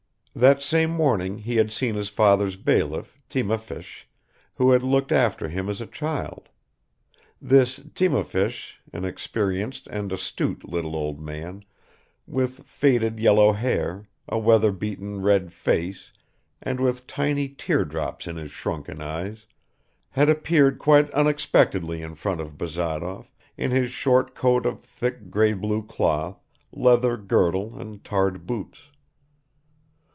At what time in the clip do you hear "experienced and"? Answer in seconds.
9.03-10.09